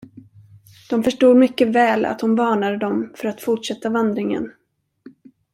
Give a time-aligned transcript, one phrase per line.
[0.89, 4.51] De förstod mycket väl, att hon varnade dem för att fortsätta vandringen.